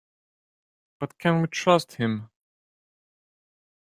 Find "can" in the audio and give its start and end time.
1.19-1.41